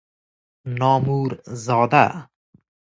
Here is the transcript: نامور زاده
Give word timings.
نامور 0.79 1.29
زاده 1.63 2.05